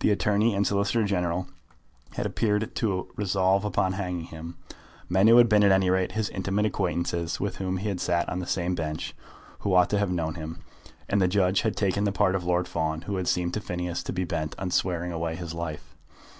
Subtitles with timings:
[0.00, 1.46] The Attorney and Solicitor General
[2.14, 4.56] had appeared to him resolved upon hanging him,
[5.08, 8.28] men who had been, at any rate, his intimate acquaintances, with whom he had sat
[8.28, 9.14] on the same bench,
[9.60, 10.64] who ought to have known him.
[11.08, 14.02] And the judge had taken the part of Lord Fawn, who had seemed to Phineas
[14.02, 15.94] to be bent on swearing away his life.